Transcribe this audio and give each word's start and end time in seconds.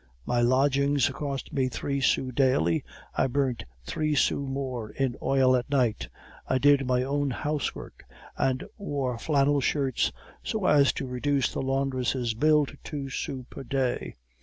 My 0.25 0.41
lodgings 0.41 1.09
cost 1.09 1.53
me 1.53 1.67
three 1.69 2.01
sous 2.01 2.33
daily; 2.33 2.83
I 3.13 3.27
burnt 3.27 3.65
three 3.85 4.15
sous 4.15 4.49
more 4.49 4.89
in 4.89 5.15
oil 5.21 5.55
at 5.55 5.69
night; 5.69 6.09
I 6.47 6.57
did 6.57 6.87
my 6.87 7.03
own 7.03 7.29
housework, 7.29 8.05
and 8.35 8.63
wore 8.79 9.19
flannel 9.19 9.61
shirts 9.61 10.11
so 10.43 10.65
as 10.65 10.91
to 10.93 11.05
reduce 11.05 11.51
the 11.53 11.61
laundress' 11.61 12.33
bill 12.33 12.65
to 12.65 12.77
two 12.83 13.11
sous 13.11 13.45
per 13.51 13.61
day. 13.61 14.15